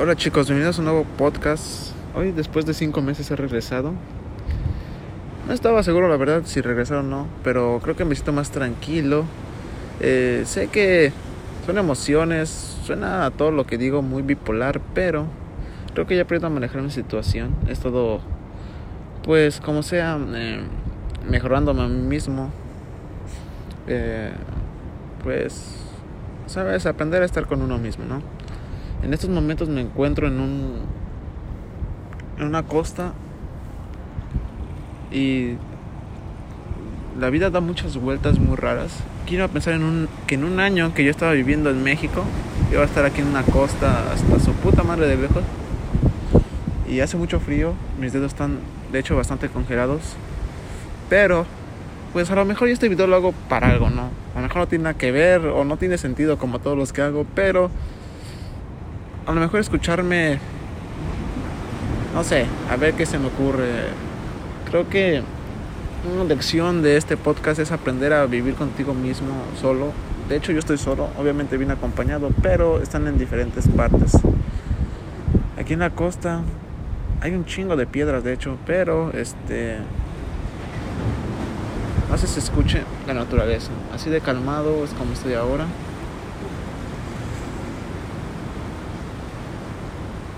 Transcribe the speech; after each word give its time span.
Hola 0.00 0.14
chicos, 0.14 0.46
bienvenidos 0.46 0.78
a 0.78 0.82
un 0.82 0.84
nuevo 0.84 1.04
podcast. 1.16 1.90
Hoy 2.14 2.30
después 2.30 2.64
de 2.64 2.72
cinco 2.72 3.02
meses 3.02 3.32
he 3.32 3.34
regresado. 3.34 3.94
No 5.48 5.52
estaba 5.52 5.82
seguro 5.82 6.08
la 6.08 6.16
verdad 6.16 6.42
si 6.44 6.60
regresar 6.60 6.98
o 6.98 7.02
no, 7.02 7.26
pero 7.42 7.80
creo 7.82 7.96
que 7.96 8.04
me 8.04 8.14
siento 8.14 8.32
más 8.32 8.52
tranquilo. 8.52 9.24
Eh, 9.98 10.44
sé 10.46 10.68
que 10.68 11.10
son 11.66 11.78
emociones, 11.78 12.78
suena 12.84 13.28
todo 13.32 13.50
lo 13.50 13.66
que 13.66 13.76
digo 13.76 14.00
muy 14.00 14.22
bipolar, 14.22 14.80
pero 14.94 15.26
creo 15.94 16.06
que 16.06 16.14
ya 16.14 16.22
aprendo 16.22 16.46
a 16.46 16.50
manejar 16.50 16.80
mi 16.80 16.92
situación. 16.92 17.56
Es 17.66 17.80
todo, 17.80 18.20
pues 19.24 19.60
como 19.60 19.82
sea, 19.82 20.16
eh, 20.28 20.60
mejorándome 21.28 21.82
a 21.82 21.88
mí 21.88 22.06
mismo. 22.06 22.52
Eh, 23.88 24.30
pues, 25.24 25.74
sabes, 26.46 26.86
aprender 26.86 27.20
a 27.22 27.24
estar 27.24 27.46
con 27.46 27.62
uno 27.62 27.78
mismo, 27.78 28.04
¿no? 28.04 28.22
En 29.02 29.14
estos 29.14 29.30
momentos 29.30 29.68
me 29.68 29.80
encuentro 29.80 30.26
en 30.26 30.40
un 30.40 30.72
en 32.38 32.44
una 32.44 32.62
costa 32.62 33.12
y 35.10 35.54
la 37.18 37.30
vida 37.30 37.50
da 37.50 37.60
muchas 37.60 37.96
vueltas 37.96 38.38
muy 38.38 38.56
raras. 38.56 38.92
Quiero 39.26 39.48
pensar 39.48 39.74
en 39.74 39.82
un 39.82 40.08
que 40.26 40.36
en 40.36 40.44
un 40.44 40.60
año 40.60 40.94
que 40.94 41.04
yo 41.04 41.10
estaba 41.10 41.32
viviendo 41.32 41.70
en 41.70 41.82
México, 41.82 42.24
iba 42.70 42.82
a 42.82 42.84
estar 42.84 43.04
aquí 43.04 43.20
en 43.20 43.28
una 43.28 43.42
costa 43.42 44.12
hasta 44.12 44.38
su 44.40 44.52
puta 44.52 44.82
madre 44.82 45.06
de 45.06 45.16
lejos. 45.16 45.42
Y 46.88 47.00
hace 47.00 47.16
mucho 47.16 47.40
frío, 47.40 47.74
mis 48.00 48.12
dedos 48.12 48.32
están 48.32 48.58
de 48.92 49.00
hecho 49.00 49.16
bastante 49.16 49.48
congelados. 49.48 50.00
Pero 51.08 51.46
pues 52.12 52.30
a 52.30 52.34
lo 52.34 52.44
mejor 52.44 52.68
este 52.68 52.88
video 52.88 53.06
lo 53.06 53.16
hago 53.16 53.32
para 53.48 53.68
algo, 53.68 53.90
¿no? 53.90 54.10
A 54.34 54.36
lo 54.36 54.42
mejor 54.42 54.58
no 54.58 54.68
tiene 54.68 54.84
nada 54.84 54.96
que 54.96 55.12
ver 55.12 55.46
o 55.46 55.64
no 55.64 55.76
tiene 55.76 55.98
sentido 55.98 56.38
como 56.38 56.58
todos 56.58 56.76
los 56.76 56.92
que 56.92 57.02
hago, 57.02 57.26
pero 57.34 57.70
a 59.28 59.32
lo 59.32 59.40
mejor 59.42 59.60
escucharme, 59.60 60.38
no 62.14 62.24
sé, 62.24 62.46
a 62.70 62.76
ver 62.76 62.94
qué 62.94 63.04
se 63.04 63.18
me 63.18 63.26
ocurre. 63.26 63.68
Creo 64.70 64.88
que 64.88 65.22
una 66.10 66.24
lección 66.24 66.80
de 66.80 66.96
este 66.96 67.18
podcast 67.18 67.60
es 67.60 67.70
aprender 67.70 68.14
a 68.14 68.24
vivir 68.24 68.54
contigo 68.54 68.94
mismo 68.94 69.34
solo. 69.60 69.92
De 70.30 70.36
hecho 70.36 70.50
yo 70.52 70.58
estoy 70.58 70.78
solo, 70.78 71.10
obviamente 71.18 71.58
vine 71.58 71.74
acompañado, 71.74 72.30
pero 72.42 72.80
están 72.80 73.06
en 73.06 73.18
diferentes 73.18 73.68
partes. 73.68 74.16
Aquí 75.58 75.74
en 75.74 75.80
la 75.80 75.90
costa 75.90 76.40
hay 77.20 77.32
un 77.32 77.44
chingo 77.44 77.76
de 77.76 77.86
piedras, 77.86 78.24
de 78.24 78.32
hecho, 78.32 78.56
pero 78.64 79.12
este 79.12 79.76
no 82.08 82.16
sé 82.16 82.26
si 82.26 82.34
se 82.34 82.40
escuche 82.40 82.80
la 83.06 83.12
naturaleza. 83.12 83.72
Así 83.94 84.08
de 84.08 84.22
calmado 84.22 84.84
es 84.84 84.90
como 84.94 85.12
estoy 85.12 85.34
ahora. 85.34 85.66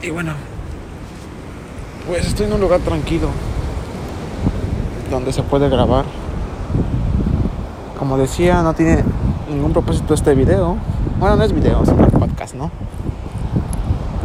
Y 0.00 0.10
bueno, 0.10 0.32
pues 2.06 2.26
estoy 2.26 2.46
en 2.46 2.52
un 2.52 2.60
lugar 2.60 2.80
tranquilo 2.80 3.28
donde 5.10 5.32
se 5.32 5.42
puede 5.42 5.68
grabar. 5.68 6.04
Como 7.98 8.16
decía, 8.16 8.62
no 8.62 8.74
tiene 8.74 9.02
ningún 9.50 9.72
propósito 9.72 10.14
este 10.14 10.36
video. 10.36 10.76
Bueno, 11.18 11.34
no 11.34 11.42
es 11.42 11.52
video, 11.52 11.82
es 11.82 11.88
un 11.88 11.96
podcast, 11.96 12.54
¿no? 12.54 12.70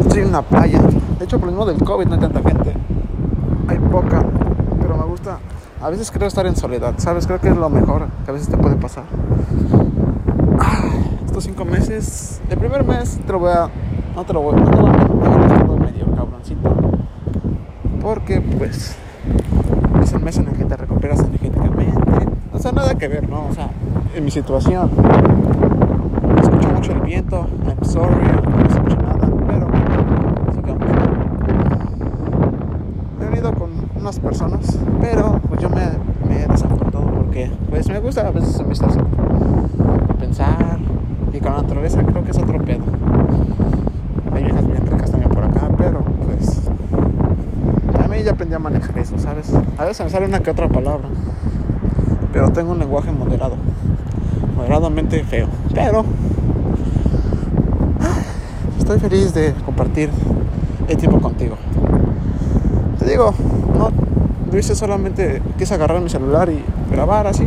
Estoy 0.00 0.22
en 0.22 0.28
una 0.28 0.40
playa. 0.40 0.80
De 1.18 1.24
hecho, 1.26 1.38
por 1.38 1.50
lo 1.50 1.52
mismo 1.52 1.66
del 1.66 1.84
COVID 1.84 2.06
no 2.06 2.14
hay 2.14 2.20
tanta 2.20 2.40
gente. 2.40 2.74
Hay 3.68 3.78
poca, 3.78 4.24
pero 4.80 4.96
me 4.96 5.04
gusta. 5.04 5.38
A 5.82 5.90
veces 5.90 6.10
creo 6.10 6.28
estar 6.28 6.46
en 6.46 6.56
soledad, 6.56 6.94
¿sabes? 6.96 7.26
Creo 7.26 7.40
que 7.42 7.48
es 7.48 7.56
lo 7.56 7.68
mejor 7.68 8.08
que 8.24 8.30
a 8.30 8.32
veces 8.32 8.48
te 8.48 8.56
puede 8.56 8.76
pasar. 8.76 9.04
Estos 11.26 11.44
cinco 11.44 11.66
meses, 11.66 12.40
el 12.48 12.56
primer 12.56 12.84
mes 12.84 13.18
te 13.26 13.32
lo 13.32 13.40
voy 13.40 13.52
a. 13.52 13.68
No 14.18 14.24
te 14.24 14.32
lo 14.32 14.40
voy, 14.40 14.56
no 14.56 14.64
te 14.68 14.76
lo 14.76 14.82
voy 14.82 14.90
a 14.90 14.98
porque 18.02 18.40
pues 18.40 18.96
es 20.02 20.12
el 20.12 20.20
mes 20.20 20.38
en 20.38 20.48
el 20.48 20.54
que 20.54 20.64
te 20.64 20.76
recuperas 20.76 21.20
energéticamente. 21.20 22.26
No 22.52 22.58
sea, 22.58 22.72
nada 22.72 22.96
que 22.96 23.06
ver, 23.06 23.28
¿no? 23.28 23.46
O 23.48 23.54
sea, 23.54 23.68
en 24.16 24.24
mi 24.24 24.32
situación. 24.32 24.90
Escucho 26.42 26.68
mucho 26.68 26.92
el 26.94 27.00
viento, 27.02 27.46
I'm 27.64 27.84
sorry, 27.84 28.24
no 28.24 28.66
escucho 28.66 28.96
nada, 28.96 29.30
pero 29.46 29.68
sigamos. 30.52 30.88
He 33.20 33.24
venido 33.24 33.52
con 33.54 33.70
unas 34.00 34.18
personas, 34.18 34.80
pero 35.00 35.40
pues 35.48 35.60
yo 35.60 35.68
me, 35.68 35.86
me 36.28 36.42
he 36.42 36.46
desafortado 36.48 37.04
porque 37.04 37.52
pues 37.70 37.88
me 37.88 38.00
gusta 38.00 38.26
a 38.26 38.32
veces 38.32 38.66
me 38.66 38.72
está 38.72 38.88
pensar 40.18 40.78
y 41.32 41.38
con 41.38 41.52
la 41.52 41.62
naturaleza 41.62 42.02
creo 42.02 42.24
que 42.24 42.32
es 42.32 42.38
otro 42.38 42.58
pedo. 42.64 42.82
Viejas 44.42 44.66
bien 44.66 44.86
ricas 44.86 45.10
también 45.10 45.30
por 45.30 45.44
acá, 45.44 45.68
pero 45.76 46.00
pues 46.24 46.60
mí 48.08 48.22
ya 48.24 48.32
aprendí 48.32 48.54
a 48.54 48.58
manejar 48.58 48.98
eso, 48.98 49.18
¿sabes? 49.18 49.52
A 49.76 49.84
veces 49.84 50.04
me 50.04 50.10
sale 50.10 50.26
una 50.26 50.40
que 50.40 50.50
otra 50.50 50.68
palabra, 50.68 51.08
pero 52.32 52.50
tengo 52.50 52.72
un 52.72 52.78
lenguaje 52.78 53.12
moderado, 53.12 53.56
moderadamente 54.56 55.22
feo, 55.24 55.46
pero 55.74 56.04
estoy 58.78 58.98
feliz 58.98 59.34
de 59.34 59.54
compartir 59.64 60.10
el 60.88 60.96
tiempo 60.96 61.20
contigo. 61.20 61.56
Te 62.98 63.04
digo, 63.04 63.34
no 63.76 63.90
lo 64.50 64.58
hice 64.58 64.74
solamente, 64.74 65.42
quise 65.58 65.74
agarrar 65.74 66.00
mi 66.00 66.08
celular 66.08 66.48
y 66.48 66.64
grabar 66.90 67.26
así. 67.26 67.44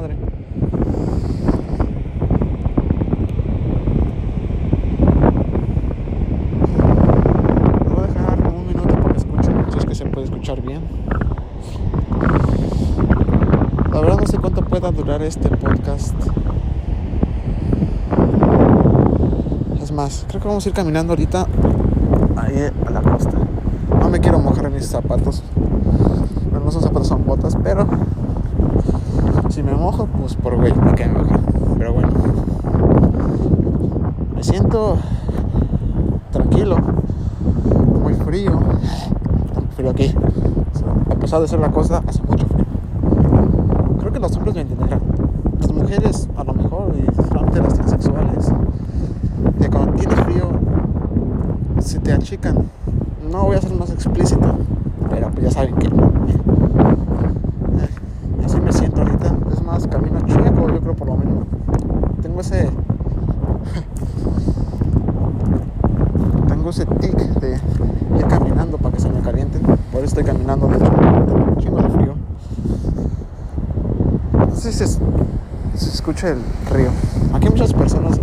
Voy 0.00 0.08
a 8.02 8.06
dejar 8.06 8.38
un 8.46 8.66
minuto 8.66 8.94
para 8.94 9.12
que 9.12 9.18
escuchen, 9.18 9.64
si 9.72 9.78
es 9.78 9.86
que 9.86 9.94
se 9.94 10.04
puede 10.06 10.26
escuchar 10.26 10.60
bien. 10.60 10.82
La 13.90 14.00
verdad 14.00 14.18
no 14.20 14.26
sé 14.26 14.36
cuánto 14.38 14.62
pueda 14.62 14.90
durar 14.92 15.22
este 15.22 15.48
podcast. 15.48 16.14
Es 19.82 19.92
más, 19.92 20.26
creo 20.28 20.42
que 20.42 20.48
vamos 20.48 20.66
a 20.66 20.68
ir 20.68 20.74
caminando 20.74 21.14
ahorita 21.14 21.46
ahí 22.36 22.70
a 22.86 22.90
la 22.90 23.00
costa. 23.00 23.38
No 23.98 24.10
me 24.10 24.20
quiero 24.20 24.40
mojar 24.40 24.66
en 24.66 24.74
mis 24.74 24.86
zapatos. 24.86 25.42
no 26.52 26.70
son 26.70 26.82
zapatos, 26.82 27.08
son 27.08 27.24
botas, 27.24 27.56
pero 27.62 27.86
si 29.56 29.62
me 29.62 29.72
mojo, 29.72 30.04
pues 30.04 30.34
por 30.34 30.54
güey, 30.54 30.70
me 30.74 30.94
quedo 30.94 31.14
Pero 31.78 31.94
bueno, 31.94 32.10
me 34.34 34.44
siento 34.44 34.98
tranquilo, 36.30 36.76
muy 38.02 38.12
frío, 38.12 38.60
frío 39.74 39.90
aquí. 39.92 40.14
A 41.10 41.14
pesar 41.14 41.40
de 41.40 41.48
ser 41.48 41.58
la 41.60 41.70
cosa, 41.70 42.02
hace 42.06 42.22
mucho 42.22 42.46
frío. 42.48 42.66
Creo 43.98 44.12
que 44.12 44.20
los 44.20 44.36
hombres 44.36 44.56
me 44.56 44.60
entenderán. 44.60 45.00
Las 45.58 45.72
mujeres, 45.72 46.28
a 46.36 46.44
lo 46.44 46.52
mejor, 46.52 46.94
y 46.94 47.24
solamente 47.24 47.62
las 47.62 47.72
transexuales, 47.72 48.52
que 49.58 49.70
cuando 49.70 49.92
tienes 49.92 50.20
frío, 50.20 50.50
se 51.78 51.98
te 52.00 52.12
achican. 52.12 52.58
No 53.32 53.44
voy 53.44 53.56
a 53.56 53.62
ser 53.62 53.72
más 53.72 53.88
explícito, 53.88 54.54
pero 55.08 55.30
pues 55.30 55.44
ya 55.44 55.50
saben 55.50 55.76
que 55.76 55.88
camino 59.84 60.20
chueco, 60.26 60.68
yo 60.72 60.80
creo 60.80 60.94
por 60.94 61.08
lo 61.08 61.16
menos. 61.16 61.46
Tengo 62.22 62.40
ese. 62.40 62.70
tengo 66.48 66.70
ese 66.70 66.86
tic 66.86 67.14
de 67.14 67.60
ir 68.18 68.26
caminando 68.26 68.78
para 68.78 68.94
que 68.94 69.00
se 69.00 69.10
me 69.10 69.20
calienten. 69.20 69.62
Por 69.62 70.02
eso 70.02 70.04
estoy 70.04 70.24
caminando 70.24 70.68
de 70.68 70.76
un 70.78 71.56
chingo 71.58 71.82
de 71.82 71.88
frío. 71.90 72.14
No 74.32 74.56
sé 74.56 74.72
si 74.72 74.86
se, 74.86 74.98
escucha 75.74 76.30
el 76.30 76.38
río. 76.72 76.90
Aquí 77.34 77.46
hay 77.46 77.52
muchas 77.52 77.74
personas, 77.74 78.18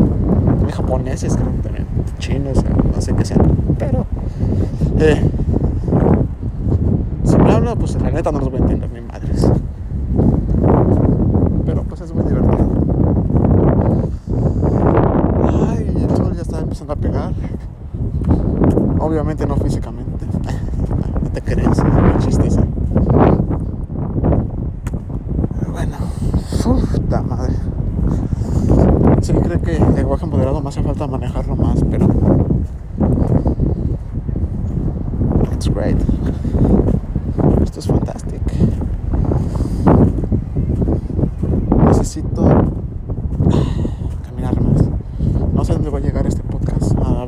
japoneses, 0.74 1.36
creo 1.36 1.52
también, 1.62 1.86
chinos, 2.18 2.64
no 2.96 3.02
sé 3.02 3.14
qué 3.14 3.26
sean, 3.26 3.42
pero. 3.78 4.06
Eh, 5.00 5.22
si 7.26 7.38
me 7.38 7.52
habla, 7.52 7.76
pues 7.76 8.02
la 8.02 8.10
neta 8.10 8.32
no 8.32 8.40
los 8.40 8.50
voy 8.50 8.60
a 8.60 8.64
entender 8.64 8.90
ni 8.92 9.02
madres. 9.02 9.48
empiezan 16.84 16.90
a 16.90 16.96
pegar. 16.96 17.34
Obviamente 19.00 19.46
no 19.46 19.56
físicamente. 19.56 20.26
no 21.24 21.30
te 21.30 21.42
crees, 21.42 21.84
no 21.84 22.20
chistes. 22.20 22.58
Bueno, 25.72 25.98
puta 26.64 27.22
madre. 27.22 27.54
Sí, 29.22 29.34
creo 29.34 29.62
que 29.62 29.78
el 29.78 29.96
lenguaje 29.96 30.26
moderado 30.26 30.62
me 30.62 30.70
hace 30.70 30.82
falta 30.82 31.08
manejarlo 31.08 31.56
más, 31.56 31.84
pero. 31.90 32.08
It's 35.54 35.68
great. 35.74 35.98
Esto 37.64 37.80
es 37.80 37.88
fantástico. 37.88 38.13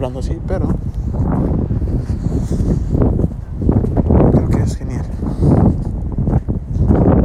Hablando 0.06 0.20
así, 0.20 0.40
pero 0.48 0.68
creo 4.32 4.50
que 4.50 4.62
es 4.62 4.76
genial. 4.76 5.04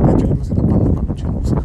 De 0.06 0.12
hecho, 0.12 0.27
yo 0.27 0.35
me 0.35 0.41
estoy 0.41 0.56
tapando 0.56 0.94
con 0.94 1.06
mucha 1.06 1.29
música. 1.29 1.62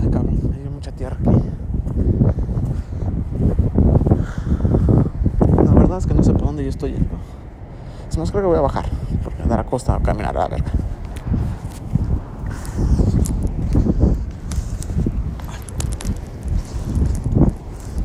Ay, 0.00 0.08
cabrón, 0.10 0.40
hay 0.54 0.70
mucha 0.72 0.92
tierra 0.92 1.18
aquí. 1.20 1.42
La 5.62 5.72
verdad 5.72 5.98
es 5.98 6.06
que 6.06 6.14
no 6.14 6.22
sé 6.22 6.32
por 6.32 6.44
dónde 6.46 6.62
yo 6.62 6.70
estoy 6.70 6.92
yendo. 6.92 7.16
Es 8.08 8.16
más, 8.16 8.30
creo 8.30 8.44
que 8.44 8.48
voy 8.48 8.56
a 8.58 8.62
bajar. 8.62 8.86
Porque 9.22 9.42
de 9.42 9.48
la 9.54 9.64
costa 9.64 9.96
a 9.96 10.00
caminar 10.00 10.34
a 10.38 10.40
la 10.40 10.48
verga. 10.48 10.72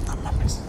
No 0.08 0.16
mames. 0.24 0.62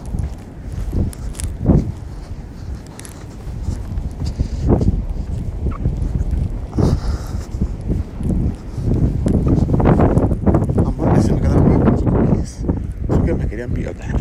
No 10.75 10.91
mames, 10.91 11.25
se 11.25 11.33
me 11.33 11.41
quedaron 11.41 11.67
muy 11.67 11.77
buenos 11.77 12.03
güeyes. 12.03 12.65
Creo 13.07 13.23
que 13.25 13.33
me 13.33 13.47
querían 13.47 13.73
violar. 13.73 14.15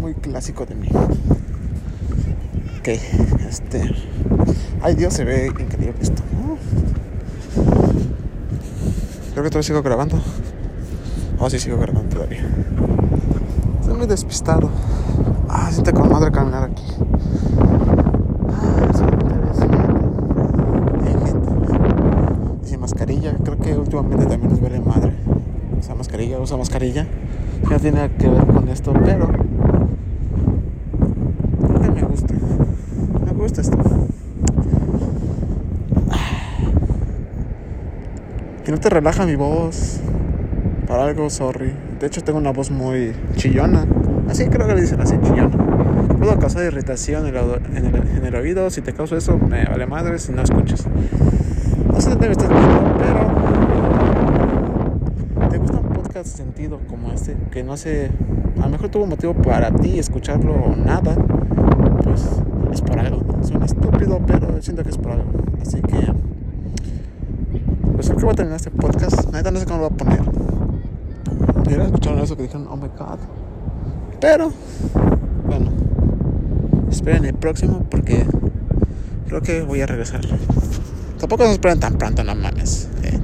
Muy 0.00 0.14
clásico 0.32 0.64
de 0.64 0.74
mí. 0.74 0.88
Ok, 2.78 2.88
este. 3.46 3.94
Ay 4.80 4.94
Dios, 4.94 5.12
se 5.12 5.24
ve 5.24 5.48
increíble 5.48 5.92
esto. 6.00 6.22
Creo 9.32 9.44
que 9.44 9.50
todavía 9.50 9.62
sigo 9.62 9.82
grabando. 9.82 10.18
Oh, 11.38 11.50
sí, 11.50 11.58
sigo 11.58 11.76
grabando 11.76 12.08
todavía. 12.14 12.46
Estoy 13.80 13.94
muy 13.94 14.06
despistado. 14.06 14.70
Ah, 15.50 15.68
siente 15.70 15.92
con 15.92 16.10
madre 16.10 16.32
caminar 16.32 16.64
aquí. 16.64 16.86
Ah. 18.48 18.88
Hay 21.04 21.12
gente. 21.26 22.68
Sin 22.68 22.80
mascarilla. 22.80 23.36
Creo 23.44 23.58
que 23.58 23.74
últimamente 23.74 24.24
también 24.24 24.48
nos 24.48 24.62
vale 24.62 24.80
madre. 24.80 25.12
Usa 25.78 25.94
mascarilla, 25.94 26.40
usa 26.40 26.56
mascarilla. 26.56 27.06
No 27.68 27.78
tiene 27.78 28.10
que 28.12 28.28
ver 28.28 28.46
con 28.46 28.68
esto, 28.70 28.94
pero. 29.04 29.28
Creo 31.66 31.80
que 31.80 31.90
me 31.90 32.02
gusta. 32.02 32.34
Me 33.24 33.32
esto. 33.58 33.76
Que 38.64 38.70
no 38.70 38.78
te 38.78 38.88
relaja 38.88 39.26
mi 39.26 39.36
voz. 39.36 40.00
Para 40.86 41.04
algo, 41.04 41.28
sorry. 41.30 41.72
De 42.00 42.06
hecho, 42.06 42.22
tengo 42.22 42.38
una 42.38 42.52
voz 42.52 42.70
muy 42.70 43.12
chillona. 43.36 43.86
Así 44.28 44.46
creo 44.46 44.66
que 44.66 44.74
le 44.74 44.82
dicen 44.82 45.00
así, 45.00 45.16
chillona. 45.20 45.56
Puedo 46.18 46.38
causar 46.38 46.64
irritación 46.64 47.26
en 47.26 47.34
el, 47.34 47.44
en, 47.76 47.86
el, 47.86 47.94
en 48.18 48.24
el, 48.24 48.34
oído. 48.36 48.70
Si 48.70 48.80
te 48.80 48.92
causo 48.92 49.16
eso, 49.16 49.36
me 49.38 49.64
vale 49.64 49.86
madre 49.86 50.18
si 50.18 50.32
no 50.32 50.42
escuchas. 50.42 50.86
No 51.92 52.00
sé 52.00 52.10
dónde 52.10 52.26
me 52.26 52.32
estás 52.32 52.48
viendo, 52.48 52.96
pero. 52.98 53.32
¿Te 55.50 55.58
gusta 55.58 55.78
un 55.78 55.88
podcast 55.88 56.36
sentido 56.36 56.78
como 56.88 57.10
este? 57.10 57.36
Que 57.50 57.64
no 57.64 57.76
sé. 57.76 58.10
A 58.60 58.66
lo 58.66 58.70
mejor 58.70 58.90
tuvo 58.90 59.06
motivo 59.06 59.34
para 59.34 59.72
ti 59.72 59.98
escucharlo 59.98 60.54
o 60.54 60.76
nada. 60.76 61.16
Pues 62.04 62.24
es 62.72 62.80
por 62.80 62.98
algo. 62.98 63.22
Suena 63.42 63.66
estúpido, 63.66 64.20
pero 64.26 64.60
siento 64.62 64.82
que 64.82 64.90
es 64.90 64.98
por 64.98 65.12
algo. 65.12 65.30
Así 65.60 65.80
que. 65.82 66.12
Pues 67.94 68.06
creo 68.06 68.18
que 68.18 68.24
voy 68.24 68.32
a 68.32 68.36
terminar 68.36 68.56
este 68.56 68.70
podcast. 68.70 69.32
Neta 69.32 69.50
no 69.50 69.58
sé 69.58 69.66
cómo 69.66 69.80
lo 69.80 69.90
voy 69.90 69.94
a 69.94 69.96
poner. 69.96 70.22
Hubiera 71.66 71.84
escuchado 71.84 72.22
eso 72.22 72.36
que 72.36 72.44
dijeron, 72.44 72.66
oh 72.70 72.76
my 72.76 72.88
god. 72.98 73.18
Pero, 74.20 74.52
bueno. 75.46 75.70
Esperen 76.90 77.24
el 77.24 77.34
próximo 77.34 77.86
porque 77.90 78.26
creo 79.26 79.40
que 79.40 79.62
voy 79.62 79.80
a 79.80 79.86
regresar. 79.86 80.20
Tampoco 81.18 81.44
nos 81.44 81.52
esperen 81.52 81.80
tan 81.80 81.94
pronto, 81.94 82.22
no 82.22 82.34
mames. 82.34 82.88
Eh. 83.02 83.18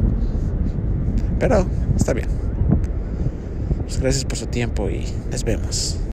Pero 1.39 1.67
está 1.97 2.13
bien. 2.13 2.29
Pues 3.83 4.01
gracias 4.01 4.25
por 4.25 4.39
su 4.39 4.47
tiempo 4.47 4.89
y 4.89 5.05
les 5.31 5.45
vemos. 5.45 5.99